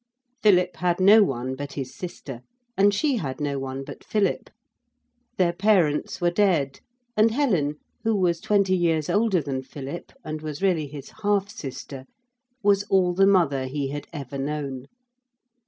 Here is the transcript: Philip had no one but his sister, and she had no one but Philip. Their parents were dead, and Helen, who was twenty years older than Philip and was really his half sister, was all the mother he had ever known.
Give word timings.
Philip 0.41 0.77
had 0.77 0.99
no 0.99 1.21
one 1.23 1.53
but 1.55 1.73
his 1.73 1.93
sister, 1.95 2.41
and 2.75 2.91
she 2.91 3.17
had 3.17 3.39
no 3.39 3.59
one 3.59 3.83
but 3.83 4.03
Philip. 4.03 4.49
Their 5.37 5.53
parents 5.53 6.19
were 6.19 6.31
dead, 6.31 6.79
and 7.15 7.29
Helen, 7.29 7.75
who 8.03 8.15
was 8.15 8.41
twenty 8.41 8.75
years 8.75 9.11
older 9.11 9.43
than 9.43 9.61
Philip 9.61 10.11
and 10.25 10.41
was 10.41 10.59
really 10.63 10.87
his 10.87 11.11
half 11.21 11.51
sister, 11.51 12.05
was 12.63 12.81
all 12.85 13.13
the 13.13 13.27
mother 13.27 13.67
he 13.67 13.89
had 13.89 14.07
ever 14.11 14.39
known. 14.39 14.87